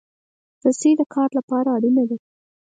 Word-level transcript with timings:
رسۍ 0.65 0.91
د 0.97 1.01
کار 1.13 1.29
لپاره 1.37 1.69
اړینه 1.77 2.03
ده. 2.09 2.17